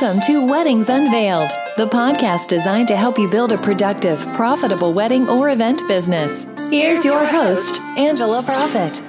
Welcome 0.00 0.22
to 0.26 0.46
Weddings 0.46 0.88
Unveiled, 0.90 1.50
the 1.76 1.86
podcast 1.86 2.46
designed 2.46 2.86
to 2.86 2.96
help 2.96 3.18
you 3.18 3.28
build 3.28 3.50
a 3.50 3.58
productive, 3.58 4.20
profitable 4.34 4.92
wedding 4.94 5.28
or 5.28 5.50
event 5.50 5.82
business. 5.88 6.46
Here's 6.70 7.04
your 7.04 7.26
host, 7.26 7.80
Angela 7.98 8.44
Profit. 8.44 9.07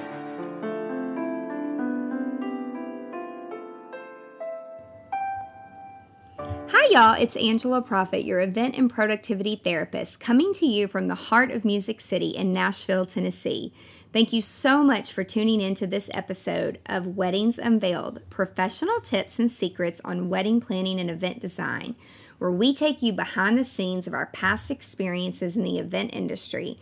Y'all. 6.90 7.14
It's 7.14 7.36
Angela 7.36 7.82
Profit, 7.82 8.24
your 8.24 8.40
event 8.40 8.76
and 8.76 8.90
productivity 8.90 9.54
therapist, 9.54 10.18
coming 10.18 10.52
to 10.54 10.66
you 10.66 10.88
from 10.88 11.06
the 11.06 11.14
heart 11.14 11.52
of 11.52 11.64
Music 11.64 12.00
City 12.00 12.30
in 12.30 12.52
Nashville, 12.52 13.06
Tennessee. 13.06 13.72
Thank 14.12 14.32
you 14.32 14.42
so 14.42 14.82
much 14.82 15.12
for 15.12 15.22
tuning 15.22 15.60
in 15.60 15.76
to 15.76 15.86
this 15.86 16.10
episode 16.12 16.80
of 16.86 17.16
Weddings 17.16 17.60
Unveiled 17.60 18.28
professional 18.28 19.00
tips 19.00 19.38
and 19.38 19.48
secrets 19.48 20.00
on 20.04 20.28
wedding 20.28 20.60
planning 20.60 20.98
and 20.98 21.08
event 21.08 21.38
design, 21.38 21.94
where 22.38 22.50
we 22.50 22.74
take 22.74 23.02
you 23.02 23.12
behind 23.12 23.56
the 23.56 23.62
scenes 23.62 24.08
of 24.08 24.14
our 24.14 24.26
past 24.26 24.68
experiences 24.68 25.56
in 25.56 25.62
the 25.62 25.78
event 25.78 26.12
industry, 26.12 26.76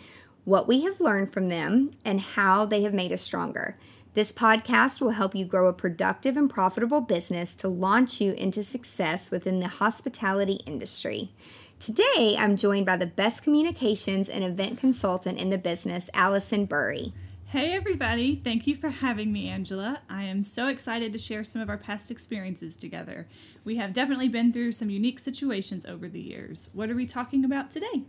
what 0.47 0.67
we 0.67 0.85
have 0.85 1.03
learned 1.03 1.35
from 1.35 1.51
them, 1.51 1.91
and 2.03 2.21
how 2.21 2.65
they 2.65 2.83
have 2.83 2.95
made 2.95 3.13
us 3.13 3.21
stronger. 3.21 3.77
This 4.19 4.33
podcast 4.33 5.01
will 5.01 5.11
help 5.11 5.37
you 5.37 5.45
grow 5.45 5.69
a 5.69 5.73
productive 5.73 6.37
and 6.37 6.51
profitable 6.51 7.01
business 7.01 7.55
to 7.55 7.69
launch 7.69 8.21
you 8.21 8.33
into 8.33 8.65
success 8.65 9.31
within 9.31 9.61
the 9.61 9.69
hospitality 9.69 10.59
industry. 10.67 11.31
Today, 11.79 12.35
I'm 12.37 12.57
joined 12.57 12.85
by 12.85 12.97
the 12.97 13.07
best 13.07 13.45
communications 13.45 14.29
and 14.29 14.43
event 14.43 14.77
consultant 14.77 15.39
in 15.39 15.51
the 15.51 15.57
business, 15.57 16.11
Allison 16.15 16.65
Burry. 16.65 17.13
Hey, 17.47 17.71
everybody. 17.75 18.41
Thank 18.43 18.67
you 18.67 18.75
for 18.75 18.89
having 18.89 19.33
me, 19.33 19.49
Angela. 19.49 20.01
I 20.11 20.25
am 20.25 20.43
so 20.43 20.67
excited 20.67 21.13
to 21.13 21.19
share 21.21 21.45
some 21.45 21.63
of 21.63 21.69
our 21.69 21.79
past 21.79 22.11
experiences 22.11 22.77
together. 22.77 23.29
We 23.63 23.77
have 23.77 23.93
definitely 23.93 24.29
been 24.31 24.53
through 24.53 24.73
some 24.73 24.91
unique 24.91 25.21
situations 25.21 25.87
over 25.87 26.09
the 26.09 26.21
years. 26.21 26.71
What 26.73 26.91
are 26.91 26.97
we 26.97 27.07
talking 27.07 27.45
about 27.45 27.71
today? 27.71 28.03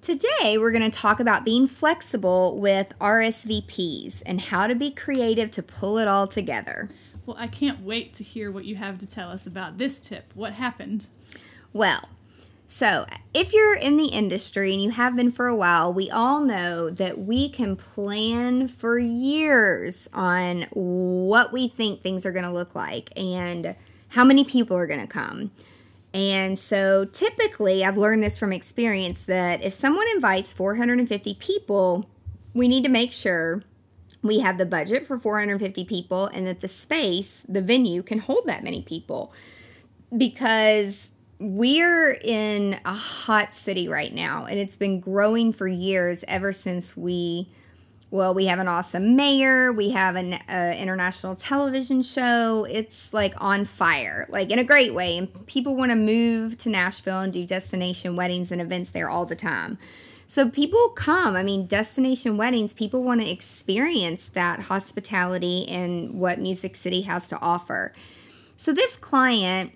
Today, 0.00 0.56
we're 0.56 0.70
going 0.70 0.88
to 0.88 0.96
talk 0.96 1.20
about 1.20 1.44
being 1.44 1.66
flexible 1.66 2.58
with 2.58 2.92
RSVPs 3.00 4.22
and 4.24 4.40
how 4.40 4.66
to 4.66 4.74
be 4.74 4.90
creative 4.90 5.50
to 5.50 5.62
pull 5.62 5.98
it 5.98 6.06
all 6.08 6.26
together. 6.26 6.88
Well, 7.26 7.36
I 7.38 7.48
can't 7.48 7.82
wait 7.82 8.14
to 8.14 8.24
hear 8.24 8.50
what 8.50 8.64
you 8.64 8.76
have 8.76 8.98
to 8.98 9.06
tell 9.06 9.30
us 9.30 9.46
about 9.46 9.76
this 9.76 9.98
tip. 9.98 10.32
What 10.34 10.54
happened? 10.54 11.08
Well, 11.72 12.08
so, 12.68 13.06
if 13.34 13.52
you're 13.52 13.74
in 13.74 13.96
the 13.96 14.06
industry 14.06 14.72
and 14.72 14.82
you 14.82 14.90
have 14.90 15.16
been 15.16 15.30
for 15.30 15.46
a 15.46 15.56
while, 15.56 15.92
we 15.92 16.10
all 16.10 16.40
know 16.40 16.90
that 16.90 17.18
we 17.18 17.48
can 17.48 17.76
plan 17.76 18.68
for 18.68 18.98
years 18.98 20.08
on 20.12 20.62
what 20.70 21.52
we 21.52 21.68
think 21.68 22.02
things 22.02 22.24
are 22.24 22.32
going 22.32 22.44
to 22.44 22.52
look 22.52 22.74
like 22.74 23.10
and 23.16 23.74
how 24.08 24.22
many 24.24 24.44
people 24.44 24.76
are 24.76 24.86
going 24.86 25.00
to 25.00 25.06
come. 25.06 25.50
And 26.14 26.58
so, 26.58 27.04
typically, 27.04 27.84
I've 27.84 27.98
learned 27.98 28.22
this 28.22 28.38
from 28.38 28.52
experience 28.52 29.24
that 29.24 29.62
if 29.62 29.74
someone 29.74 30.06
invites 30.14 30.52
450 30.52 31.34
people, 31.34 32.08
we 32.54 32.66
need 32.66 32.82
to 32.84 32.88
make 32.88 33.12
sure 33.12 33.62
we 34.22 34.40
have 34.40 34.58
the 34.58 34.66
budget 34.66 35.06
for 35.06 35.18
450 35.18 35.84
people 35.84 36.26
and 36.26 36.46
that 36.46 36.60
the 36.60 36.68
space, 36.68 37.44
the 37.48 37.62
venue, 37.62 38.02
can 38.02 38.18
hold 38.18 38.46
that 38.46 38.64
many 38.64 38.82
people. 38.82 39.32
Because 40.16 41.10
we're 41.38 42.12
in 42.22 42.80
a 42.84 42.94
hot 42.94 43.54
city 43.54 43.88
right 43.88 44.12
now 44.12 44.44
and 44.44 44.58
it's 44.58 44.76
been 44.76 44.98
growing 44.98 45.52
for 45.52 45.68
years 45.68 46.24
ever 46.26 46.52
since 46.52 46.96
we 46.96 47.48
well 48.10 48.34
we 48.34 48.46
have 48.46 48.58
an 48.58 48.68
awesome 48.68 49.16
mayor. 49.16 49.72
We 49.72 49.90
have 49.90 50.16
an 50.16 50.34
uh, 50.34 50.74
international 50.78 51.36
television 51.36 52.02
show. 52.02 52.64
It's 52.64 53.12
like 53.12 53.34
on 53.38 53.64
fire 53.64 54.26
like 54.28 54.50
in 54.50 54.58
a 54.58 54.64
great 54.64 54.94
way. 54.94 55.18
And 55.18 55.46
people 55.46 55.76
want 55.76 55.90
to 55.90 55.96
move 55.96 56.58
to 56.58 56.68
nashville 56.68 57.20
and 57.20 57.32
do 57.32 57.44
destination 57.44 58.16
weddings 58.16 58.52
and 58.52 58.60
events 58.60 58.90
there 58.90 59.08
all 59.10 59.24
the 59.24 59.36
time. 59.36 59.78
So 60.26 60.50
people 60.50 60.90
come. 60.90 61.36
I 61.36 61.42
mean 61.42 61.66
destination 61.66 62.36
weddings 62.36 62.74
people 62.74 63.02
want 63.02 63.20
to 63.20 63.30
experience 63.30 64.28
that 64.30 64.60
hospitality 64.60 65.66
and 65.68 66.20
what 66.20 66.38
music 66.38 66.76
city 66.76 67.02
has 67.02 67.28
to 67.28 67.38
offer. 67.40 67.92
So 68.56 68.72
this 68.72 68.96
client 68.96 69.72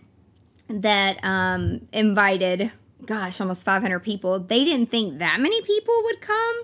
that 0.80 1.22
um, 1.24 1.86
invited, 1.92 2.72
gosh, 3.04 3.40
almost 3.40 3.64
500 3.64 4.00
people. 4.00 4.38
They 4.38 4.64
didn't 4.64 4.90
think 4.90 5.18
that 5.18 5.40
many 5.40 5.60
people 5.62 5.94
would 6.04 6.20
come. 6.20 6.62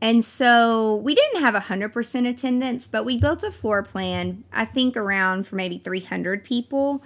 And 0.00 0.22
so 0.24 0.96
we 0.96 1.14
didn't 1.14 1.40
have 1.40 1.54
100% 1.54 2.28
attendance, 2.28 2.86
but 2.86 3.04
we 3.04 3.18
built 3.18 3.42
a 3.42 3.50
floor 3.50 3.82
plan, 3.82 4.44
I 4.52 4.64
think 4.64 4.96
around 4.96 5.46
for 5.46 5.56
maybe 5.56 5.78
300 5.78 6.44
people. 6.44 7.02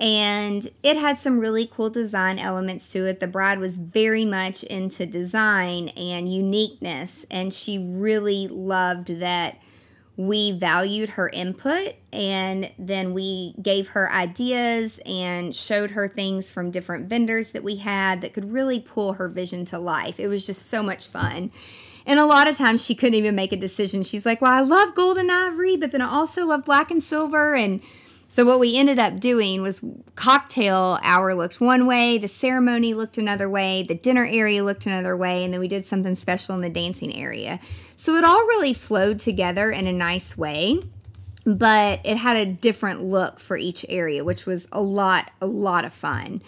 And 0.00 0.68
it 0.84 0.96
had 0.96 1.18
some 1.18 1.40
really 1.40 1.66
cool 1.66 1.90
design 1.90 2.38
elements 2.38 2.92
to 2.92 3.06
it. 3.06 3.18
The 3.18 3.26
bride 3.26 3.58
was 3.58 3.78
very 3.78 4.24
much 4.24 4.62
into 4.62 5.06
design 5.06 5.88
and 5.88 6.32
uniqueness, 6.32 7.26
and 7.30 7.52
she 7.52 7.78
really 7.78 8.46
loved 8.46 9.18
that 9.18 9.58
we 10.16 10.50
valued 10.50 11.10
her 11.10 11.28
input 11.28 11.94
and 12.12 12.72
then 12.76 13.14
we 13.14 13.54
gave 13.62 13.88
her 13.88 14.10
ideas 14.10 14.98
and 15.06 15.54
showed 15.54 15.92
her 15.92 16.08
things 16.08 16.50
from 16.50 16.72
different 16.72 17.08
vendors 17.08 17.52
that 17.52 17.62
we 17.62 17.76
had 17.76 18.20
that 18.20 18.32
could 18.32 18.52
really 18.52 18.80
pull 18.80 19.12
her 19.12 19.28
vision 19.28 19.64
to 19.64 19.78
life. 19.78 20.18
It 20.18 20.26
was 20.26 20.44
just 20.44 20.66
so 20.66 20.82
much 20.82 21.06
fun. 21.06 21.52
And 22.08 22.18
a 22.18 22.24
lot 22.24 22.48
of 22.48 22.56
times 22.56 22.82
she 22.82 22.94
couldn't 22.94 23.16
even 23.16 23.34
make 23.34 23.52
a 23.52 23.56
decision. 23.56 24.02
She's 24.02 24.24
like, 24.24 24.40
Well, 24.40 24.50
I 24.50 24.60
love 24.60 24.94
gold 24.94 25.18
and 25.18 25.30
ivory, 25.30 25.76
but 25.76 25.92
then 25.92 26.00
I 26.00 26.08
also 26.10 26.46
love 26.46 26.64
black 26.64 26.90
and 26.90 27.02
silver. 27.02 27.54
And 27.54 27.82
so 28.26 28.46
what 28.46 28.58
we 28.58 28.76
ended 28.76 28.98
up 28.98 29.20
doing 29.20 29.60
was 29.60 29.84
cocktail 30.14 30.98
hour 31.02 31.34
looked 31.34 31.60
one 31.60 31.86
way, 31.86 32.16
the 32.16 32.26
ceremony 32.26 32.94
looked 32.94 33.18
another 33.18 33.48
way, 33.48 33.82
the 33.82 33.94
dinner 33.94 34.26
area 34.26 34.64
looked 34.64 34.86
another 34.86 35.16
way, 35.16 35.44
and 35.44 35.52
then 35.52 35.60
we 35.60 35.68
did 35.68 35.86
something 35.86 36.14
special 36.14 36.54
in 36.54 36.62
the 36.62 36.70
dancing 36.70 37.14
area. 37.14 37.60
So 37.96 38.14
it 38.16 38.24
all 38.24 38.40
really 38.40 38.72
flowed 38.72 39.20
together 39.20 39.70
in 39.70 39.86
a 39.86 39.92
nice 39.92 40.36
way, 40.36 40.80
but 41.44 42.00
it 42.04 42.16
had 42.16 42.36
a 42.36 42.46
different 42.46 43.02
look 43.02 43.38
for 43.38 43.56
each 43.56 43.84
area, 43.88 44.24
which 44.24 44.46
was 44.46 44.66
a 44.72 44.80
lot 44.80 45.30
a 45.42 45.46
lot 45.46 45.84
of 45.84 45.92
fun. 45.92 46.40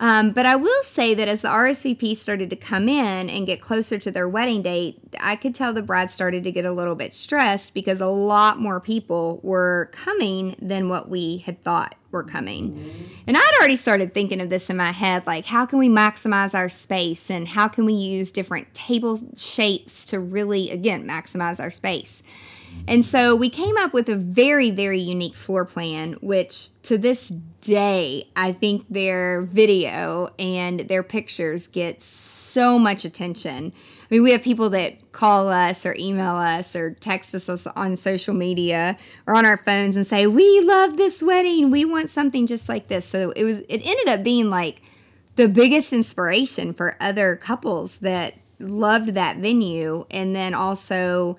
Um, 0.00 0.32
but 0.32 0.46
I 0.46 0.56
will 0.56 0.82
say 0.84 1.14
that 1.14 1.28
as 1.28 1.42
the 1.42 1.48
RSVP 1.48 2.16
started 2.16 2.48
to 2.50 2.56
come 2.56 2.88
in 2.88 3.28
and 3.28 3.46
get 3.46 3.60
closer 3.60 3.98
to 3.98 4.10
their 4.10 4.26
wedding 4.26 4.62
date, 4.62 4.98
I 5.20 5.36
could 5.36 5.54
tell 5.54 5.74
the 5.74 5.82
bride 5.82 6.10
started 6.10 6.42
to 6.44 6.52
get 6.52 6.64
a 6.64 6.72
little 6.72 6.94
bit 6.94 7.12
stressed 7.12 7.74
because 7.74 8.00
a 8.00 8.06
lot 8.06 8.58
more 8.58 8.80
people 8.80 9.40
were 9.42 9.90
coming 9.92 10.56
than 10.58 10.88
what 10.88 11.10
we 11.10 11.38
had 11.44 11.62
thought 11.62 11.96
were 12.12 12.24
coming. 12.24 12.72
Mm-hmm. 12.72 13.04
And 13.26 13.36
I'd 13.36 13.56
already 13.58 13.76
started 13.76 14.14
thinking 14.14 14.40
of 14.40 14.48
this 14.48 14.70
in 14.70 14.78
my 14.78 14.90
head 14.90 15.26
like, 15.26 15.44
how 15.44 15.66
can 15.66 15.78
we 15.78 15.90
maximize 15.90 16.54
our 16.54 16.70
space 16.70 17.30
and 17.30 17.46
how 17.46 17.68
can 17.68 17.84
we 17.84 17.92
use 17.92 18.30
different 18.30 18.72
table 18.72 19.20
shapes 19.36 20.06
to 20.06 20.18
really, 20.18 20.70
again, 20.70 21.06
maximize 21.06 21.60
our 21.60 21.70
space? 21.70 22.22
And 22.88 23.04
so 23.04 23.36
we 23.36 23.50
came 23.50 23.76
up 23.76 23.92
with 23.92 24.08
a 24.08 24.16
very, 24.16 24.70
very 24.70 25.00
unique 25.00 25.36
floor 25.36 25.64
plan, 25.64 26.14
which 26.14 26.70
to 26.82 26.98
this 26.98 27.28
day, 27.60 28.24
I 28.34 28.52
think 28.52 28.86
their 28.88 29.42
video 29.42 30.30
and 30.38 30.80
their 30.80 31.02
pictures 31.02 31.68
get 31.68 32.02
so 32.02 32.78
much 32.78 33.04
attention. 33.04 33.72
I 33.76 34.14
mean, 34.14 34.24
we 34.24 34.32
have 34.32 34.42
people 34.42 34.70
that 34.70 35.12
call 35.12 35.48
us 35.48 35.86
or 35.86 35.94
email 35.96 36.34
us 36.34 36.74
or 36.74 36.94
text 36.94 37.32
us 37.34 37.66
on 37.76 37.94
social 37.94 38.34
media 38.34 38.96
or 39.26 39.36
on 39.36 39.46
our 39.46 39.58
phones 39.58 39.94
and 39.94 40.04
say, 40.04 40.26
"We 40.26 40.60
love 40.62 40.96
this 40.96 41.22
wedding. 41.22 41.70
We 41.70 41.84
want 41.84 42.10
something 42.10 42.48
just 42.48 42.68
like 42.68 42.88
this." 42.88 43.06
So 43.06 43.30
it 43.36 43.44
was 43.44 43.58
it 43.68 43.82
ended 43.84 44.08
up 44.08 44.24
being 44.24 44.50
like 44.50 44.82
the 45.36 45.46
biggest 45.46 45.92
inspiration 45.92 46.72
for 46.72 46.96
other 47.00 47.36
couples 47.36 47.98
that 47.98 48.34
loved 48.58 49.10
that 49.14 49.36
venue 49.36 50.06
and 50.10 50.34
then 50.34 50.54
also 50.54 51.36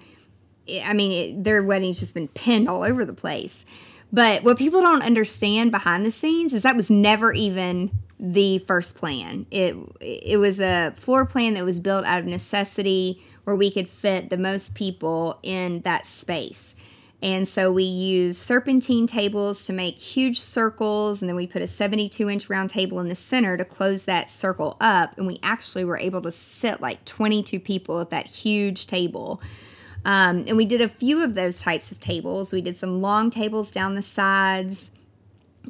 I 0.84 0.94
mean, 0.94 1.12
it, 1.12 1.44
their 1.44 1.64
wedding's 1.64 2.00
just 2.00 2.14
been 2.14 2.28
pinned 2.30 2.70
all 2.70 2.84
over 2.84 3.06
the 3.06 3.14
place. 3.14 3.66
But 4.14 4.44
what 4.44 4.58
people 4.58 4.82
don't 4.82 5.04
understand 5.04 5.72
behind 5.72 6.06
the 6.06 6.12
scenes 6.12 6.54
is 6.54 6.64
that 6.64 6.76
was 6.76 6.90
never 6.90 7.34
even 7.34 7.92
the 8.20 8.60
first 8.60 8.96
plan. 8.96 9.46
It 9.50 9.76
it 10.00 10.38
was 10.38 10.60
a 10.60 10.94
floor 10.98 11.26
plan 11.26 11.56
that 11.56 11.64
was 11.64 11.80
built 11.80 12.06
out 12.06 12.20
of 12.20 12.26
necessity 12.26 13.22
where 13.46 13.56
we 13.56 13.72
could 13.72 13.90
fit 13.90 14.30
the 14.30 14.38
most 14.38 14.76
people 14.76 15.40
in 15.42 15.82
that 15.82 16.06
space. 16.06 16.76
And 17.24 17.48
so 17.48 17.72
we 17.72 17.84
used 17.84 18.42
serpentine 18.42 19.06
tables 19.06 19.66
to 19.66 19.74
make 19.74 19.98
huge 19.98 20.40
circles, 20.40 21.22
and 21.22 21.30
then 21.30 21.36
we 21.36 21.46
put 21.46 21.62
a 21.62 21.68
72 21.68 22.30
inch 22.30 22.50
round 22.50 22.70
table 22.70 23.00
in 23.00 23.10
the 23.10 23.16
center 23.16 23.58
to 23.58 23.66
close 23.66 24.04
that 24.04 24.30
circle 24.30 24.76
up. 24.82 25.18
And 25.18 25.28
we 25.28 25.40
actually 25.44 25.86
were 25.86 25.98
able 25.98 26.22
to 26.24 26.32
sit 26.32 26.82
like 26.82 27.06
22 27.06 27.60
people 27.60 28.00
at 28.02 28.10
that 28.10 28.26
huge 28.26 28.88
table. 28.88 29.42
Um, 30.04 30.46
and 30.48 30.58
we 30.58 30.66
did 30.66 30.82
a 30.82 30.90
few 30.90 31.24
of 31.24 31.36
those 31.36 31.62
types 31.62 31.92
of 31.92 32.00
tables. 32.00 32.52
We 32.52 32.62
did 32.62 32.78
some 32.78 33.02
long 33.02 33.30
tables 33.30 33.70
down 33.70 33.96
the 33.96 34.02
sides 34.02 34.92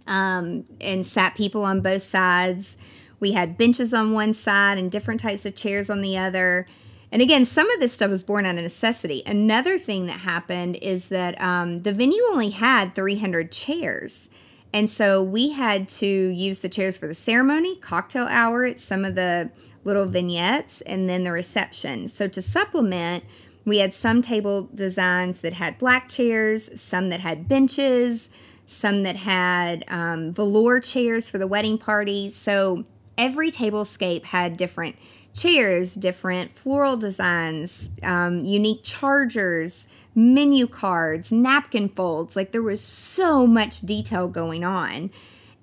um, 0.07 0.65
and 0.79 1.05
sat 1.05 1.35
people 1.35 1.65
on 1.65 1.81
both 1.81 2.01
sides. 2.01 2.77
We 3.19 3.33
had 3.33 3.57
benches 3.57 3.93
on 3.93 4.13
one 4.13 4.33
side 4.33 4.77
and 4.77 4.91
different 4.91 5.19
types 5.19 5.45
of 5.45 5.55
chairs 5.55 5.89
on 5.89 6.01
the 6.01 6.17
other. 6.17 6.65
And 7.11 7.21
again, 7.21 7.45
some 7.45 7.69
of 7.71 7.79
this 7.79 7.93
stuff 7.93 8.09
was 8.09 8.23
born 8.23 8.45
out 8.45 8.55
of 8.55 8.63
necessity. 8.63 9.21
Another 9.25 9.77
thing 9.77 10.05
that 10.05 10.21
happened 10.21 10.77
is 10.81 11.09
that 11.09 11.39
um, 11.41 11.79
the 11.83 11.93
venue 11.93 12.23
only 12.31 12.51
had 12.51 12.95
300 12.95 13.51
chairs. 13.51 14.29
And 14.73 14.89
so 14.89 15.21
we 15.21 15.49
had 15.49 15.89
to 15.89 16.07
use 16.07 16.59
the 16.59 16.69
chairs 16.69 16.95
for 16.95 17.07
the 17.07 17.13
ceremony, 17.13 17.75
cocktail 17.75 18.27
hour 18.27 18.63
at 18.63 18.79
some 18.79 19.03
of 19.03 19.15
the 19.15 19.51
little 19.83 20.05
vignettes, 20.05 20.79
and 20.81 21.09
then 21.09 21.25
the 21.25 21.31
reception. 21.31 22.07
So 22.07 22.29
to 22.29 22.41
supplement, 22.41 23.25
we 23.65 23.77
had 23.77 23.93
some 23.93 24.21
table 24.21 24.69
designs 24.73 25.41
that 25.41 25.53
had 25.53 25.77
black 25.77 26.09
chairs, 26.09 26.79
some 26.81 27.09
that 27.09 27.19
had 27.19 27.47
benches, 27.47 28.29
some 28.65 29.03
that 29.03 29.17
had 29.17 29.83
um, 29.87 30.31
velour 30.31 30.79
chairs 30.79 31.29
for 31.29 31.37
the 31.37 31.47
wedding 31.47 31.77
party. 31.77 32.29
So 32.29 32.85
every 33.17 33.51
tablescape 33.51 34.23
had 34.23 34.57
different 34.57 34.95
chairs, 35.33 35.93
different 35.93 36.51
floral 36.51 36.97
designs, 36.97 37.89
um, 38.03 38.43
unique 38.45 38.81
chargers, 38.83 39.87
menu 40.15 40.67
cards, 40.67 41.31
napkin 41.31 41.89
folds. 41.89 42.35
Like 42.35 42.51
there 42.51 42.61
was 42.61 42.81
so 42.81 43.45
much 43.45 43.81
detail 43.81 44.27
going 44.27 44.63
on. 44.63 45.11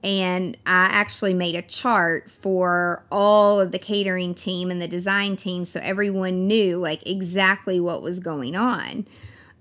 And 0.05 0.57
I 0.65 0.87
actually 0.87 1.35
made 1.35 1.55
a 1.55 1.63
chart 1.63 2.31
for 2.31 3.05
all 3.11 3.61
of 3.61 3.73
the 3.73 3.79
catering 3.79 4.35
team 4.35 4.71
and 4.71 4.81
the 4.81 4.87
design 4.87 5.35
team 5.35 5.65
so 5.65 5.81
everyone 5.83 6.47
knew 6.47 6.77
like 6.77 7.05
exactly 7.07 7.81
what 7.81 8.03
was 8.03 8.21
going 8.21 8.57
on. 8.57 9.07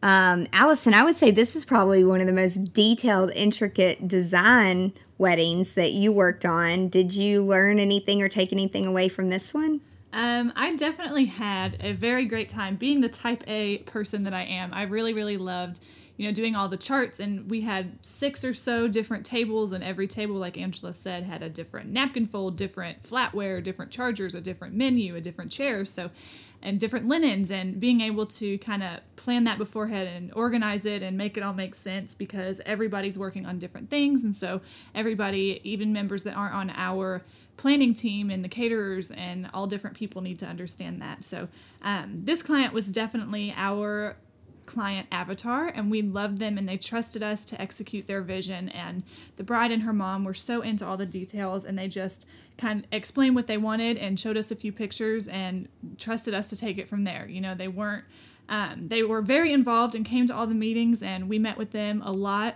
Um, 0.03 0.47
Allison, 0.53 0.93
I 0.93 1.03
would 1.03 1.15
say 1.15 1.31
this 1.31 1.55
is 1.55 1.65
probably 1.65 2.03
one 2.03 2.21
of 2.21 2.27
the 2.27 2.33
most 2.33 2.71
detailed, 2.71 3.31
intricate 3.31 4.07
design 4.07 4.93
weddings 5.17 5.73
that 5.73 5.91
you 5.91 6.11
worked 6.11 6.45
on. 6.45 6.89
Did 6.89 7.15
you 7.15 7.43
learn 7.43 7.79
anything 7.79 8.21
or 8.21 8.29
take 8.29 8.53
anything 8.53 8.85
away 8.85 9.09
from 9.09 9.29
this 9.29 9.53
one? 9.53 9.81
Um, 10.13 10.53
I 10.55 10.75
definitely 10.75 11.25
had 11.25 11.77
a 11.79 11.93
very 11.93 12.25
great 12.25 12.49
time 12.49 12.75
being 12.75 13.01
the 13.01 13.09
type 13.09 13.43
A 13.47 13.79
person 13.79 14.23
that 14.23 14.33
I 14.33 14.43
am. 14.43 14.73
I 14.73 14.83
really, 14.83 15.13
really 15.13 15.37
loved, 15.37 15.79
you 16.17 16.27
know, 16.27 16.33
doing 16.33 16.55
all 16.55 16.67
the 16.67 16.77
charts, 16.77 17.19
and 17.19 17.49
we 17.49 17.61
had 17.61 17.97
six 18.01 18.43
or 18.43 18.53
so 18.53 18.87
different 18.87 19.25
tables, 19.25 19.71
and 19.71 19.83
every 19.83 20.07
table, 20.07 20.35
like 20.35 20.57
Angela 20.57 20.91
said, 20.91 21.23
had 21.23 21.43
a 21.43 21.49
different 21.49 21.91
napkin 21.91 22.25
fold, 22.25 22.57
different 22.57 23.03
flatware, 23.03 23.63
different 23.63 23.91
chargers, 23.91 24.33
a 24.33 24.41
different 24.41 24.73
menu, 24.73 25.15
a 25.15 25.21
different 25.21 25.51
chair. 25.51 25.85
So, 25.85 26.09
and 26.59 26.79
different 26.79 27.07
linens, 27.07 27.51
and 27.51 27.79
being 27.79 28.01
able 28.01 28.25
to 28.25 28.57
kind 28.57 28.81
of 28.81 28.99
plan 29.15 29.43
that 29.43 29.59
beforehand 29.59 30.09
and 30.09 30.33
organize 30.33 30.87
it 30.87 31.03
and 31.03 31.15
make 31.15 31.37
it 31.37 31.43
all 31.43 31.53
make 31.53 31.75
sense 31.75 32.15
because 32.15 32.59
everybody's 32.65 33.15
working 33.15 33.45
on 33.45 33.59
different 33.59 33.91
things, 33.91 34.23
and 34.23 34.35
so 34.35 34.61
everybody, 34.95 35.61
even 35.63 35.93
members 35.93 36.23
that 36.23 36.33
aren't 36.33 36.55
on 36.55 36.71
our 36.71 37.21
planning 37.57 37.93
team 37.93 38.29
and 38.29 38.43
the 38.43 38.49
caterers 38.49 39.11
and 39.11 39.49
all 39.53 39.67
different 39.67 39.97
people 39.97 40.21
need 40.21 40.39
to 40.39 40.45
understand 40.45 41.01
that. 41.01 41.23
So 41.23 41.47
um, 41.81 42.21
this 42.23 42.43
client 42.43 42.73
was 42.73 42.87
definitely 42.87 43.53
our 43.55 44.15
client 44.67 45.07
avatar 45.11 45.67
and 45.67 45.89
we 45.89 46.01
loved 46.01 46.37
them 46.37 46.57
and 46.57 46.69
they 46.69 46.77
trusted 46.77 47.23
us 47.23 47.43
to 47.43 47.59
execute 47.59 48.05
their 48.05 48.21
vision 48.21 48.69
and 48.69 49.01
the 49.37 49.43
bride 49.43 49.71
and 49.71 49.81
her 49.81 49.93
mom 49.93 50.23
were 50.23 50.33
so 50.33 50.61
into 50.61 50.85
all 50.85 50.97
the 50.97 51.05
details 51.05 51.65
and 51.65 51.79
they 51.79 51.87
just 51.87 52.27
kind 52.57 52.81
of 52.81 52.85
explained 52.91 53.33
what 53.33 53.47
they 53.47 53.57
wanted 53.57 53.97
and 53.97 54.19
showed 54.19 54.37
us 54.37 54.51
a 54.51 54.55
few 54.55 54.71
pictures 54.71 55.27
and 55.27 55.67
trusted 55.97 56.33
us 56.33 56.49
to 56.49 56.55
take 56.55 56.77
it 56.77 56.87
from 56.87 57.03
there. 57.03 57.27
You 57.27 57.41
know 57.41 57.55
they 57.55 57.67
weren't 57.67 58.05
um, 58.49 58.87
they 58.87 59.03
were 59.03 59.21
very 59.21 59.51
involved 59.51 59.95
and 59.95 60.05
came 60.05 60.27
to 60.27 60.35
all 60.35 60.47
the 60.47 60.53
meetings 60.53 61.03
and 61.03 61.27
we 61.27 61.39
met 61.39 61.57
with 61.57 61.71
them 61.71 62.01
a 62.05 62.11
lot 62.11 62.55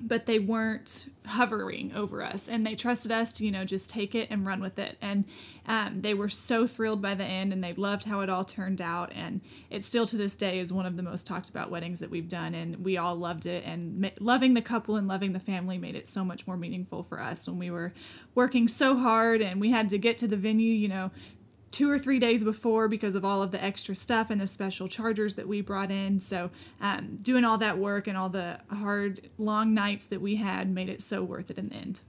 but 0.00 0.26
they 0.26 0.38
weren't 0.38 1.08
hovering 1.26 1.92
over 1.94 2.22
us. 2.22 2.48
And 2.48 2.66
they 2.66 2.74
trusted 2.74 3.12
us 3.12 3.32
to 3.34 3.44
you 3.44 3.50
know 3.50 3.64
just 3.64 3.90
take 3.90 4.14
it 4.14 4.28
and 4.30 4.46
run 4.46 4.60
with 4.60 4.78
it. 4.78 4.96
And 5.00 5.24
um, 5.66 6.00
they 6.00 6.14
were 6.14 6.28
so 6.28 6.66
thrilled 6.66 7.02
by 7.02 7.14
the 7.14 7.24
end 7.24 7.52
and 7.52 7.62
they 7.62 7.74
loved 7.74 8.04
how 8.04 8.20
it 8.20 8.30
all 8.30 8.44
turned 8.44 8.80
out. 8.80 9.12
And 9.14 9.40
it 9.70 9.84
still 9.84 10.06
to 10.06 10.16
this 10.16 10.34
day 10.34 10.58
is 10.58 10.72
one 10.72 10.86
of 10.86 10.96
the 10.96 11.02
most 11.02 11.26
talked 11.26 11.50
about 11.50 11.70
weddings 11.70 12.00
that 12.00 12.10
we've 12.10 12.28
done. 12.28 12.54
And 12.54 12.84
we 12.84 12.96
all 12.96 13.16
loved 13.16 13.44
it. 13.44 13.64
And 13.64 14.00
ma- 14.00 14.08
loving 14.18 14.54
the 14.54 14.62
couple 14.62 14.96
and 14.96 15.06
loving 15.06 15.32
the 15.32 15.40
family 15.40 15.76
made 15.76 15.94
it 15.94 16.08
so 16.08 16.24
much 16.24 16.46
more 16.46 16.56
meaningful 16.56 17.02
for 17.02 17.20
us 17.20 17.46
when 17.46 17.58
we 17.58 17.70
were 17.70 17.92
working 18.34 18.68
so 18.68 18.96
hard 18.96 19.42
and 19.42 19.60
we 19.60 19.70
had 19.70 19.88
to 19.90 19.98
get 19.98 20.16
to 20.16 20.28
the 20.28 20.36
venue 20.36 20.72
you 20.72 20.86
know 20.86 21.10
two 21.70 21.90
or 21.90 21.98
three 21.98 22.18
days 22.18 22.42
before 22.42 22.88
because 22.88 23.14
of 23.14 23.24
all 23.24 23.42
of 23.42 23.50
the 23.50 23.62
extra 23.62 23.94
stuff 23.94 24.30
and 24.30 24.40
the 24.40 24.46
special 24.46 24.88
chargers 24.88 25.34
that 25.34 25.46
we 25.46 25.60
brought 25.60 25.90
in. 25.90 26.20
So, 26.20 26.50
um, 26.80 27.18
doing 27.20 27.44
all 27.44 27.58
that 27.58 27.78
work 27.78 28.06
and 28.06 28.16
all 28.16 28.28
the 28.28 28.58
hard, 28.70 29.28
long 29.38 29.74
nights 29.74 30.06
that 30.06 30.20
we 30.20 30.36
had 30.36 30.70
made 30.70 30.88
it 30.88 31.02
so 31.02 31.22
worth 31.22 31.50
it 31.50 31.58
in 31.58 31.68
the 31.68 31.74
end. 31.74 32.00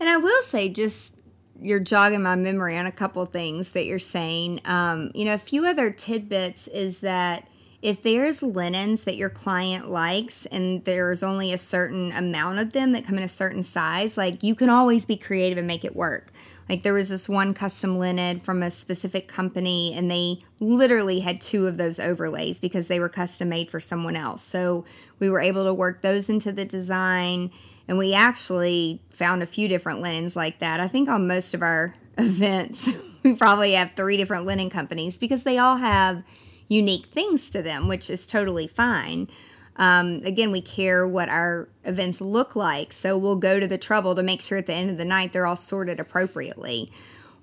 And 0.00 0.08
I 0.08 0.16
will 0.16 0.42
say, 0.42 0.68
just 0.68 1.16
you're 1.60 1.80
jogging 1.80 2.22
my 2.22 2.36
memory 2.36 2.76
on 2.76 2.86
a 2.86 2.92
couple 2.92 3.24
things 3.26 3.70
that 3.70 3.84
you're 3.84 3.98
saying. 3.98 4.60
Um, 4.64 5.10
you 5.14 5.24
know, 5.24 5.34
a 5.34 5.38
few 5.38 5.66
other 5.66 5.90
tidbits 5.90 6.68
is 6.68 7.00
that 7.00 7.48
if 7.82 8.02
there's 8.02 8.42
linens 8.42 9.04
that 9.04 9.16
your 9.16 9.30
client 9.30 9.88
likes 9.88 10.46
and 10.46 10.84
there's 10.84 11.22
only 11.22 11.52
a 11.52 11.58
certain 11.58 12.12
amount 12.12 12.58
of 12.58 12.72
them 12.72 12.92
that 12.92 13.04
come 13.04 13.16
in 13.16 13.22
a 13.22 13.28
certain 13.28 13.62
size, 13.62 14.16
like 14.16 14.42
you 14.42 14.54
can 14.54 14.68
always 14.68 15.06
be 15.06 15.16
creative 15.16 15.58
and 15.58 15.66
make 15.66 15.84
it 15.84 15.94
work. 15.94 16.32
Like 16.68 16.82
there 16.82 16.94
was 16.94 17.08
this 17.08 17.28
one 17.28 17.54
custom 17.54 17.98
linen 17.98 18.40
from 18.40 18.62
a 18.62 18.70
specific 18.70 19.28
company, 19.28 19.94
and 19.94 20.10
they 20.10 20.38
literally 20.58 21.20
had 21.20 21.40
two 21.40 21.66
of 21.66 21.76
those 21.76 22.00
overlays 22.00 22.58
because 22.58 22.88
they 22.88 22.98
were 22.98 23.08
custom 23.08 23.48
made 23.48 23.70
for 23.70 23.78
someone 23.78 24.16
else. 24.16 24.42
So 24.42 24.84
we 25.18 25.30
were 25.30 25.40
able 25.40 25.64
to 25.64 25.74
work 25.74 26.02
those 26.02 26.28
into 26.28 26.50
the 26.50 26.64
design, 26.64 27.52
and 27.86 27.98
we 27.98 28.14
actually 28.14 29.00
found 29.10 29.42
a 29.42 29.46
few 29.46 29.68
different 29.68 30.00
linens 30.00 30.34
like 30.34 30.58
that. 30.58 30.80
I 30.80 30.88
think 30.88 31.08
on 31.08 31.28
most 31.28 31.54
of 31.54 31.62
our 31.62 31.94
events, 32.18 32.90
we 33.22 33.36
probably 33.36 33.72
have 33.74 33.92
three 33.92 34.16
different 34.16 34.44
linen 34.44 34.70
companies 34.70 35.18
because 35.18 35.44
they 35.44 35.58
all 35.58 35.76
have 35.76 36.24
unique 36.68 37.06
things 37.06 37.48
to 37.50 37.62
them, 37.62 37.86
which 37.86 38.10
is 38.10 38.26
totally 38.26 38.66
fine. 38.66 39.28
Um, 39.76 40.22
again, 40.24 40.52
we 40.52 40.62
care 40.62 41.06
what 41.06 41.28
our 41.28 41.68
events 41.84 42.20
look 42.20 42.56
like, 42.56 42.92
so 42.92 43.16
we'll 43.18 43.36
go 43.36 43.60
to 43.60 43.66
the 43.66 43.78
trouble 43.78 44.14
to 44.14 44.22
make 44.22 44.40
sure 44.40 44.58
at 44.58 44.66
the 44.66 44.74
end 44.74 44.90
of 44.90 44.96
the 44.96 45.04
night 45.04 45.32
they're 45.32 45.46
all 45.46 45.56
sorted 45.56 46.00
appropriately. 46.00 46.90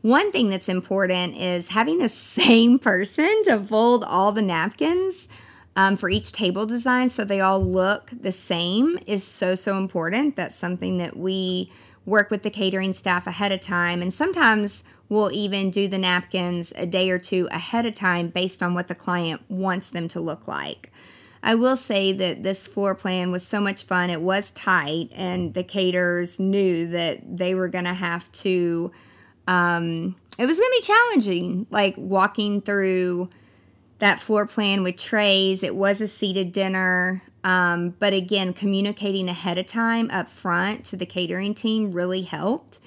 One 0.02 0.32
thing 0.32 0.50
that's 0.50 0.68
important 0.68 1.38
is 1.38 1.70
having 1.70 2.00
the 2.00 2.10
same 2.10 2.80
person 2.80 3.44
to 3.46 3.60
fold 3.60 4.04
all 4.04 4.32
the 4.32 4.42
napkins 4.42 5.30
um, 5.76 5.98
for 5.98 6.10
each 6.10 6.32
table 6.32 6.66
design 6.66 7.10
so 7.10 7.24
they 7.24 7.42
all 7.42 7.64
look 7.64 8.12
the 8.22 8.32
same 8.32 9.00
is 9.08 9.24
so, 9.24 9.56
so 9.56 9.78
important. 9.78 10.36
That's 10.36 10.56
something 10.56 10.98
that 10.98 11.18
we 11.18 11.72
work 12.06 12.30
with 12.30 12.44
the 12.44 12.50
catering 12.50 12.94
staff 12.94 13.28
ahead 13.28 13.52
of 13.52 13.62
time. 13.62 14.02
And 14.02 14.14
sometimes 14.14 14.84
we'll 15.10 15.32
even 15.32 15.70
do 15.70 15.88
the 15.88 15.98
napkins 15.98 16.74
a 16.76 16.86
day 16.86 17.10
or 17.10 17.20
two 17.20 17.48
ahead 17.52 17.86
of 17.86 17.96
time 17.96 18.28
based 18.28 18.62
on 18.62 18.74
what 18.74 18.88
the 18.88 18.96
client 18.96 19.42
wants 19.50 19.90
them 19.90 20.08
to 20.10 20.20
look 20.20 20.48
like. 20.48 20.92
I 21.46 21.56
will 21.56 21.76
say 21.76 22.14
that 22.14 22.42
this 22.42 22.68
floor 22.68 22.96
plan 22.96 23.30
was 23.30 23.46
so 23.46 23.60
much 23.60 23.84
fun. 23.84 24.10
It 24.10 24.22
was 24.22 24.52
tight, 24.52 25.10
and 25.14 25.54
the 25.54 25.64
caterers 25.64 26.40
knew 26.40 26.88
that 26.88 27.38
they 27.38 27.54
were 27.54 27.68
going 27.68 27.84
to 27.84 27.94
have 27.94 28.32
to. 28.32 28.92
Um, 29.46 30.16
it 30.40 30.46
was 30.46 30.58
going 30.58 30.72
to 30.72 30.80
be 30.80 30.88
challenging, 30.88 31.68
like 31.70 31.96
walking 31.98 32.62
through 32.62 33.30
that 34.00 34.22
floor 34.22 34.48
plan 34.48 34.84
with 34.84 34.96
trays. 34.96 35.64
It 35.64 35.76
was 35.76 36.00
a 36.00 36.08
seated 36.08 36.54
dinner. 36.54 37.22
Um, 37.44 37.90
but 38.00 38.14
again, 38.14 38.54
communicating 38.54 39.28
ahead 39.28 39.58
of 39.58 39.66
time 39.66 40.10
up 40.12 40.30
front 40.30 40.86
to 40.86 40.96
the 40.96 41.06
catering 41.06 41.54
team 41.54 41.92
really 41.92 42.22
helped. 42.22 42.80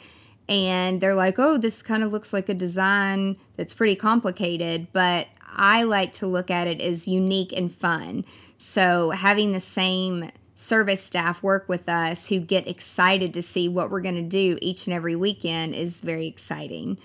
And 0.48 1.00
they're 1.00 1.14
like, 1.14 1.38
oh, 1.38 1.58
this 1.58 1.82
kind 1.82 2.02
of 2.02 2.10
looks 2.10 2.32
like 2.32 2.48
a 2.48 2.54
design 2.54 3.36
that's 3.56 3.75
pretty 3.75 3.96
complicated, 3.96 4.86
but 4.92 5.26
I 5.42 5.82
like 5.82 6.12
to 6.14 6.26
look 6.26 6.50
at 6.50 6.68
it 6.68 6.80
as 6.80 7.08
unique 7.08 7.52
and 7.52 7.75
fun. 7.75 8.25
So 8.58 9.10
having 9.10 9.52
the 9.52 9.60
same 9.60 10.30
service 10.54 11.02
staff 11.02 11.42
work 11.42 11.68
with 11.68 11.88
us 11.88 12.28
who 12.28 12.40
get 12.40 12.66
excited 12.66 13.34
to 13.34 13.42
see 13.42 13.68
what 13.68 13.90
we're 13.90 14.00
going 14.00 14.14
to 14.14 14.22
do 14.22 14.58
each 14.62 14.86
and 14.86 14.94
every 14.94 15.14
weekend 15.14 15.75
is 15.75 16.00
very 16.00 16.26
exciting. 16.26 16.98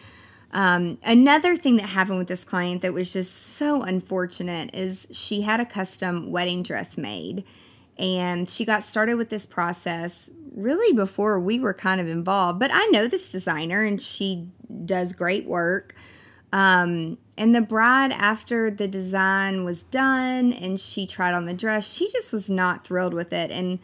Um, 0.51 0.97
another 1.03 1.55
thing 1.55 1.77
that 1.77 1.83
happened 1.87 2.17
with 2.17 2.27
this 2.27 2.43
client 2.43 2.81
that 2.81 2.93
was 2.93 3.11
just 3.13 3.33
so 3.33 3.81
unfortunate 3.81 4.73
is 4.73 5.07
she 5.11 5.41
had 5.41 5.59
a 5.59 5.65
custom 5.65 6.31
wedding 6.31 6.63
dress 6.63 6.97
made 6.97 7.43
and 7.97 8.49
she 8.49 8.65
got 8.65 8.83
started 8.83 9.15
with 9.15 9.29
this 9.29 9.45
process 9.45 10.29
really 10.53 10.93
before 10.93 11.39
we 11.39 11.59
were 11.59 11.73
kind 11.73 12.01
of 12.01 12.07
involved. 12.07 12.59
But 12.59 12.71
I 12.73 12.85
know 12.87 13.07
this 13.07 13.31
designer 13.31 13.83
and 13.83 14.01
she 14.01 14.49
does 14.85 15.13
great 15.13 15.45
work. 15.45 15.95
Um, 16.51 17.17
and 17.41 17.55
the 17.55 17.61
bride, 17.61 18.11
after 18.11 18.69
the 18.69 18.87
design 18.87 19.65
was 19.65 19.81
done 19.81 20.53
and 20.53 20.79
she 20.79 21.07
tried 21.07 21.33
on 21.33 21.45
the 21.45 21.55
dress, 21.55 21.91
she 21.91 22.07
just 22.11 22.31
was 22.31 22.51
not 22.51 22.85
thrilled 22.85 23.15
with 23.15 23.33
it. 23.33 23.49
And 23.49 23.79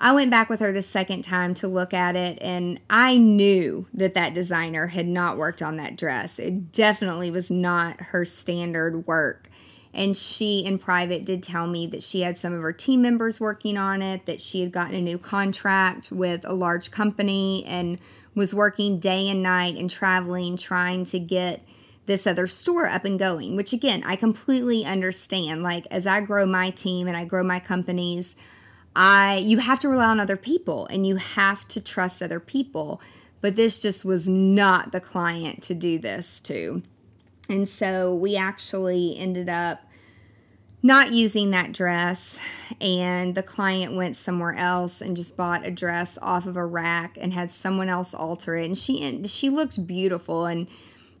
I 0.00 0.12
went 0.12 0.30
back 0.30 0.48
with 0.48 0.60
her 0.60 0.72
the 0.72 0.80
second 0.80 1.22
time 1.22 1.52
to 1.56 1.68
look 1.68 1.92
at 1.92 2.16
it, 2.16 2.38
and 2.40 2.80
I 2.88 3.18
knew 3.18 3.86
that 3.92 4.14
that 4.14 4.32
designer 4.32 4.86
had 4.86 5.06
not 5.06 5.36
worked 5.36 5.60
on 5.60 5.76
that 5.76 5.98
dress. 5.98 6.38
It 6.38 6.72
definitely 6.72 7.30
was 7.30 7.50
not 7.50 8.00
her 8.00 8.24
standard 8.24 9.06
work. 9.06 9.50
And 9.92 10.16
she, 10.16 10.60
in 10.64 10.78
private, 10.78 11.26
did 11.26 11.42
tell 11.42 11.66
me 11.66 11.86
that 11.88 12.02
she 12.02 12.22
had 12.22 12.38
some 12.38 12.54
of 12.54 12.62
her 12.62 12.72
team 12.72 13.02
members 13.02 13.38
working 13.38 13.76
on 13.76 14.00
it, 14.00 14.24
that 14.24 14.40
she 14.40 14.62
had 14.62 14.72
gotten 14.72 14.94
a 14.94 15.02
new 15.02 15.18
contract 15.18 16.10
with 16.10 16.40
a 16.44 16.54
large 16.54 16.90
company 16.90 17.66
and 17.66 17.98
was 18.34 18.54
working 18.54 18.98
day 18.98 19.28
and 19.28 19.42
night 19.42 19.76
and 19.76 19.90
traveling, 19.90 20.56
trying 20.56 21.04
to 21.04 21.18
get 21.18 21.60
this 22.06 22.26
other 22.26 22.46
store 22.46 22.86
up 22.86 23.04
and 23.04 23.18
going, 23.18 23.56
which 23.56 23.72
again, 23.72 24.02
I 24.04 24.16
completely 24.16 24.84
understand. 24.84 25.62
Like, 25.62 25.86
as 25.90 26.06
I 26.06 26.20
grow 26.20 26.46
my 26.46 26.70
team 26.70 27.06
and 27.08 27.16
I 27.16 27.24
grow 27.24 27.42
my 27.42 27.60
companies, 27.60 28.36
I 28.94 29.38
you 29.38 29.58
have 29.58 29.80
to 29.80 29.88
rely 29.88 30.06
on 30.06 30.20
other 30.20 30.36
people 30.36 30.86
and 30.86 31.06
you 31.06 31.16
have 31.16 31.66
to 31.68 31.80
trust 31.80 32.22
other 32.22 32.40
people. 32.40 33.00
But 33.40 33.56
this 33.56 33.80
just 33.80 34.04
was 34.04 34.26
not 34.28 34.92
the 34.92 35.00
client 35.00 35.62
to 35.64 35.74
do 35.74 35.98
this 35.98 36.40
to. 36.40 36.82
And 37.48 37.68
so 37.68 38.14
we 38.14 38.36
actually 38.36 39.18
ended 39.18 39.48
up 39.48 39.80
not 40.82 41.12
using 41.12 41.50
that 41.50 41.72
dress 41.72 42.38
and 42.78 43.34
the 43.34 43.42
client 43.42 43.96
went 43.96 44.16
somewhere 44.16 44.54
else 44.54 45.00
and 45.00 45.16
just 45.16 45.36
bought 45.36 45.66
a 45.66 45.70
dress 45.70 46.18
off 46.20 46.46
of 46.46 46.56
a 46.56 46.64
rack 46.64 47.16
and 47.18 47.32
had 47.32 47.50
someone 47.50 47.88
else 47.88 48.12
alter 48.12 48.54
it 48.56 48.66
and 48.66 48.76
she 48.76 49.24
she 49.24 49.48
looked 49.48 49.86
beautiful 49.86 50.44
and 50.44 50.66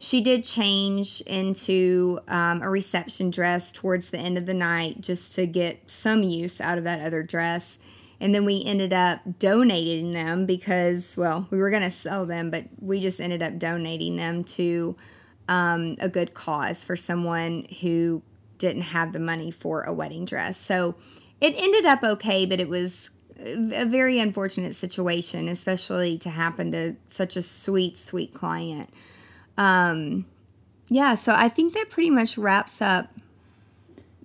she 0.04 0.20
did 0.20 0.44
change 0.44 1.20
into 1.22 2.18
um, 2.28 2.62
a 2.62 2.68
reception 2.68 3.30
dress 3.30 3.72
towards 3.72 4.10
the 4.10 4.18
end 4.18 4.36
of 4.36 4.46
the 4.46 4.54
night 4.54 5.00
just 5.00 5.34
to 5.34 5.46
get 5.46 5.90
some 5.90 6.22
use 6.22 6.60
out 6.60 6.78
of 6.78 6.84
that 6.84 7.00
other 7.00 7.22
dress 7.22 7.78
and 8.20 8.34
then 8.34 8.44
we 8.44 8.62
ended 8.64 8.92
up 8.92 9.20
donating 9.38 10.12
them 10.12 10.46
because 10.46 11.16
well 11.16 11.46
we 11.50 11.58
were 11.58 11.70
going 11.70 11.82
to 11.82 11.90
sell 11.90 12.26
them 12.26 12.50
but 12.50 12.64
we 12.80 13.00
just 13.00 13.20
ended 13.20 13.42
up 13.42 13.58
donating 13.58 14.16
them 14.16 14.44
to 14.44 14.96
um, 15.48 15.96
a 16.00 16.08
good 16.08 16.34
cause 16.34 16.84
for 16.84 16.96
someone 16.96 17.66
who 17.80 18.22
didn't 18.58 18.82
have 18.82 19.12
the 19.12 19.20
money 19.20 19.50
for 19.50 19.82
a 19.82 19.92
wedding 19.92 20.24
dress. 20.24 20.56
So 20.56 20.94
it 21.40 21.54
ended 21.56 21.86
up 21.86 22.02
okay, 22.02 22.46
but 22.46 22.60
it 22.60 22.68
was 22.68 23.10
a 23.38 23.84
very 23.84 24.18
unfortunate 24.20 24.74
situation, 24.74 25.48
especially 25.48 26.18
to 26.18 26.30
happen 26.30 26.72
to 26.72 26.96
such 27.08 27.36
a 27.36 27.42
sweet, 27.42 27.96
sweet 27.96 28.32
client. 28.32 28.90
Um, 29.56 30.26
yeah, 30.88 31.14
so 31.14 31.32
I 31.34 31.48
think 31.48 31.74
that 31.74 31.90
pretty 31.90 32.10
much 32.10 32.36
wraps 32.36 32.82
up 32.82 33.08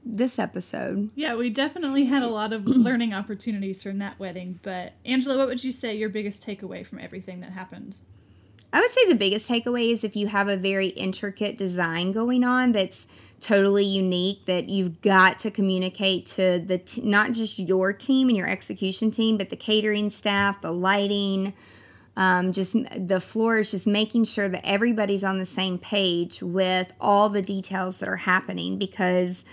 this 0.06 0.40
episode. 0.40 1.10
Yeah, 1.16 1.36
we 1.36 1.50
definitely 1.50 2.06
had 2.06 2.24
a 2.24 2.28
lot 2.28 2.54
of 2.54 2.66
learning 2.68 3.14
opportunities 3.14 3.84
from 3.84 4.00
that 4.00 4.20
wedding. 4.20 4.60
But 4.64 4.94
Angela, 5.06 5.38
what 5.38 5.48
would 5.48 5.64
you 5.64 5.72
say 5.72 5.96
your 5.96 6.10
biggest 6.10 6.46
takeaway 6.46 6.86
from 6.86 7.00
everything 7.00 7.42
that 7.42 7.52
happened? 7.52 7.98
I 8.72 8.82
would 8.82 8.92
say 8.92 9.08
the 9.08 9.16
biggest 9.16 9.50
takeaway 9.50 9.92
is 9.92 10.04
if 10.04 10.16
you 10.16 10.28
have 10.28 10.48
a 10.48 10.58
very 10.58 10.88
intricate 10.88 11.58
design 11.58 12.12
going 12.12 12.44
on 12.44 12.72
that's 12.72 13.08
totally 13.40 13.86
unique 13.86 14.46
that 14.46 14.70
you've 14.70 15.02
got 15.02 15.40
to 15.40 15.50
communicate 15.50 16.26
to 16.26 16.60
the 16.60 16.78
t- 16.78 17.02
not 17.04 17.32
just 17.32 17.58
your 17.58 17.94
team 17.94 18.28
and 18.28 18.38
your 18.38 18.48
execution 18.48 19.10
team 19.12 19.38
but 19.38 19.50
the 19.50 19.56
catering 19.56 20.10
staff 20.10 20.60
the 20.62 20.72
lighting 20.72 21.54
um, 22.20 22.52
just 22.52 22.76
the 22.96 23.22
floor 23.22 23.60
is 23.60 23.72
just 23.72 23.88
making 23.88 24.26
sure 24.26 24.50
that 24.50 24.66
everybody's 24.66 25.24
on 25.24 25.40
the 25.40 25.46
same 25.46 25.80
page 25.80 26.44
with 26.44 26.92
all 27.00 27.30
the 27.30 27.42
details 27.42 28.00
that 28.00 28.10
are 28.10 28.18
happening 28.18 28.78
because 28.78 29.46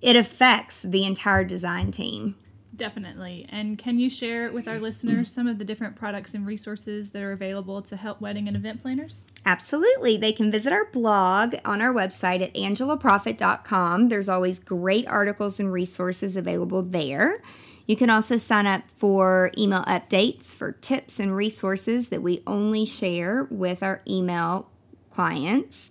it 0.00 0.16
affects 0.16 0.82
the 0.82 1.04
entire 1.04 1.44
design 1.44 1.90
team 1.90 2.34
Definitely. 2.76 3.46
And 3.50 3.78
can 3.78 3.98
you 3.98 4.10
share 4.10 4.50
with 4.50 4.66
our 4.66 4.78
listeners 4.80 5.30
some 5.30 5.46
of 5.46 5.58
the 5.58 5.64
different 5.64 5.96
products 5.96 6.34
and 6.34 6.46
resources 6.46 7.10
that 7.10 7.22
are 7.22 7.32
available 7.32 7.82
to 7.82 7.96
help 7.96 8.20
wedding 8.20 8.48
and 8.48 8.56
event 8.56 8.82
planners? 8.82 9.24
Absolutely. 9.46 10.16
They 10.16 10.32
can 10.32 10.50
visit 10.50 10.72
our 10.72 10.86
blog 10.86 11.54
on 11.64 11.80
our 11.80 11.92
website 11.92 12.42
at 12.42 12.54
angelaprofit.com. 12.54 14.08
There's 14.08 14.28
always 14.28 14.58
great 14.58 15.06
articles 15.06 15.60
and 15.60 15.72
resources 15.72 16.36
available 16.36 16.82
there. 16.82 17.42
You 17.86 17.96
can 17.96 18.08
also 18.08 18.36
sign 18.36 18.66
up 18.66 18.82
for 18.96 19.50
email 19.58 19.84
updates 19.84 20.54
for 20.54 20.72
tips 20.72 21.20
and 21.20 21.36
resources 21.36 22.08
that 22.08 22.22
we 22.22 22.42
only 22.46 22.84
share 22.84 23.46
with 23.50 23.82
our 23.82 24.00
email 24.08 24.70
clients. 25.10 25.90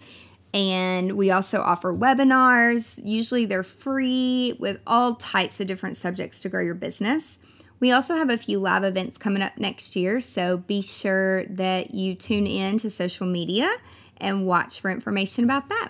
And 0.53 1.13
we 1.13 1.31
also 1.31 1.62
offer 1.62 1.93
webinars. 1.93 3.00
Usually 3.03 3.45
they're 3.45 3.63
free 3.63 4.55
with 4.59 4.79
all 4.85 5.15
types 5.15 5.59
of 5.59 5.67
different 5.67 5.97
subjects 5.97 6.41
to 6.41 6.50
grow 6.50 6.62
your 6.62 6.75
business. 6.75 7.39
We 7.79 7.91
also 7.91 8.15
have 8.15 8.29
a 8.29 8.38
few 8.38 8.59
live 8.59 8.83
events 8.83 9.17
coming 9.17 9.41
up 9.41 9.57
next 9.57 9.95
year, 9.95 10.21
so 10.21 10.57
be 10.57 10.81
sure 10.81 11.45
that 11.45 11.93
you 11.93 12.15
tune 12.15 12.47
in 12.47 12.77
to 12.77 12.89
social 12.89 13.27
media 13.27 13.75
and 14.17 14.47
watch 14.47 14.79
for 14.79 14.89
information 14.89 15.43
about 15.43 15.67
that. 15.69 15.89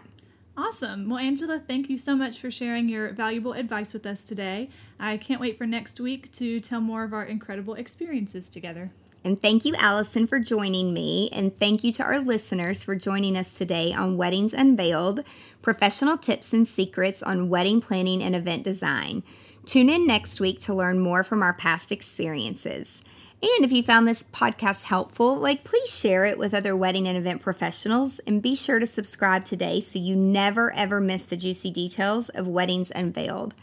Awesome. 0.55 1.09
Well, 1.09 1.17
Angela, 1.17 1.59
thank 1.59 1.89
you 1.89 1.97
so 1.97 2.15
much 2.15 2.37
for 2.37 2.51
sharing 2.51 2.87
your 2.87 3.11
valuable 3.13 3.53
advice 3.53 3.91
with 3.91 4.05
us 4.05 4.23
today. 4.23 4.69
I 4.99 5.17
can't 5.17 5.41
wait 5.41 5.57
for 5.57 5.65
next 5.65 5.99
week 5.99 6.31
to 6.33 6.59
tell 6.59 6.79
more 6.79 7.03
of 7.03 7.11
our 7.11 7.25
incredible 7.25 7.73
experiences 7.73 8.51
together. 8.51 8.91
And 9.25 9.41
thank 9.41 9.65
you, 9.65 9.73
Allison, 9.75 10.27
for 10.27 10.37
joining 10.39 10.93
me. 10.93 11.29
And 11.31 11.57
thank 11.57 11.83
you 11.83 11.91
to 11.93 12.03
our 12.03 12.19
listeners 12.19 12.83
for 12.83 12.95
joining 12.95 13.37
us 13.37 13.57
today 13.57 13.93
on 13.93 14.17
Weddings 14.17 14.53
Unveiled 14.53 15.23
professional 15.61 16.17
tips 16.17 16.53
and 16.53 16.67
secrets 16.67 17.23
on 17.23 17.49
wedding 17.49 17.79
planning 17.81 18.21
and 18.21 18.35
event 18.35 18.63
design. 18.63 19.23
Tune 19.65 19.89
in 19.89 20.05
next 20.05 20.41
week 20.41 20.59
to 20.61 20.73
learn 20.73 20.99
more 20.99 21.23
from 21.23 21.41
our 21.41 21.53
past 21.53 21.91
experiences. 21.91 23.01
And 23.43 23.65
if 23.65 23.73
you 23.73 23.83
found 23.83 24.07
this 24.07 24.23
podcast 24.23 24.85
helpful, 24.85 25.35
like 25.35 25.65
please 25.65 25.93
share 25.93 26.23
it 26.23 26.37
with 26.37 26.53
other 26.53 26.77
wedding 26.77 27.09
and 27.09 27.17
event 27.17 27.41
professionals 27.41 28.19
and 28.19 28.41
be 28.41 28.55
sure 28.55 28.79
to 28.79 28.85
subscribe 28.85 29.43
today 29.43 29.81
so 29.81 29.99
you 29.99 30.15
never 30.15 30.73
ever 30.73 31.01
miss 31.01 31.25
the 31.25 31.35
juicy 31.35 31.69
details 31.69 32.29
of 32.29 32.47
Weddings 32.47 32.89
Unveiled. 32.95 33.53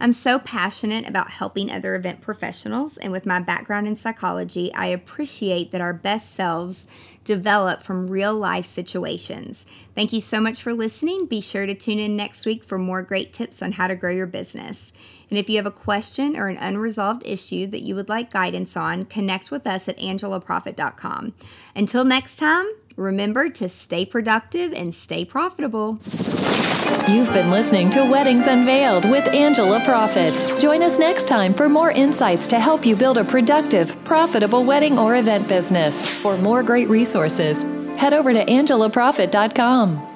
I'm 0.00 0.10
so 0.10 0.40
passionate 0.40 1.08
about 1.08 1.30
helping 1.30 1.70
other 1.70 1.94
event 1.94 2.20
professionals, 2.20 2.98
and 2.98 3.12
with 3.12 3.26
my 3.26 3.38
background 3.38 3.86
in 3.86 3.94
psychology, 3.94 4.74
I 4.74 4.86
appreciate 4.86 5.70
that 5.70 5.80
our 5.80 5.92
best 5.92 6.34
selves 6.34 6.88
develop 7.24 7.84
from 7.84 8.08
real 8.08 8.34
life 8.34 8.66
situations. 8.66 9.66
Thank 9.92 10.12
you 10.12 10.20
so 10.20 10.40
much 10.40 10.62
for 10.62 10.72
listening. 10.72 11.26
Be 11.26 11.40
sure 11.40 11.66
to 11.66 11.74
tune 11.74 12.00
in 12.00 12.16
next 12.16 12.44
week 12.44 12.64
for 12.64 12.78
more 12.78 13.02
great 13.02 13.32
tips 13.32 13.62
on 13.62 13.72
how 13.72 13.86
to 13.86 13.94
grow 13.94 14.12
your 14.12 14.26
business. 14.26 14.92
And 15.30 15.38
if 15.38 15.48
you 15.48 15.56
have 15.56 15.66
a 15.66 15.70
question 15.70 16.36
or 16.36 16.48
an 16.48 16.56
unresolved 16.56 17.22
issue 17.26 17.66
that 17.68 17.82
you 17.82 17.94
would 17.94 18.08
like 18.08 18.30
guidance 18.30 18.76
on, 18.76 19.04
connect 19.04 19.50
with 19.50 19.66
us 19.66 19.88
at 19.88 19.98
angelaprofit.com. 19.98 21.34
Until 21.74 22.04
next 22.04 22.36
time, 22.36 22.66
remember 22.96 23.48
to 23.50 23.68
stay 23.68 24.06
productive 24.06 24.72
and 24.72 24.94
stay 24.94 25.24
profitable. 25.24 25.98
You've 27.08 27.32
been 27.32 27.50
listening 27.50 27.88
to 27.90 28.04
Weddings 28.04 28.46
Unveiled 28.46 29.08
with 29.10 29.26
Angela 29.34 29.80
Profit. 29.84 30.60
Join 30.60 30.82
us 30.82 30.98
next 30.98 31.26
time 31.26 31.54
for 31.54 31.68
more 31.68 31.90
insights 31.90 32.48
to 32.48 32.58
help 32.58 32.84
you 32.84 32.96
build 32.96 33.16
a 33.16 33.24
productive, 33.24 33.94
profitable 34.04 34.64
wedding 34.64 34.98
or 34.98 35.16
event 35.16 35.48
business. 35.48 36.10
For 36.10 36.36
more 36.36 36.62
great 36.62 36.88
resources, 36.88 37.62
head 37.98 38.12
over 38.12 38.32
to 38.32 38.44
angelaprofit.com. 38.44 40.07